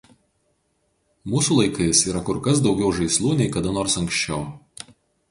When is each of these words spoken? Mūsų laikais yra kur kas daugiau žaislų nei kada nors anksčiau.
Mūsų 1.33 1.57
laikais 1.57 2.01
yra 2.11 2.21
kur 2.29 2.39
kas 2.47 2.61
daugiau 2.67 2.89
žaislų 3.01 3.35
nei 3.41 3.51
kada 3.57 3.75
nors 3.77 3.99
anksčiau. 4.01 4.41